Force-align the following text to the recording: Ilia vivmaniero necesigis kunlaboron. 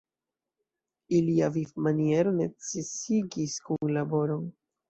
Ilia 1.17 1.51
vivmaniero 1.59 2.33
necesigis 2.39 3.63
kunlaboron. 3.69 4.53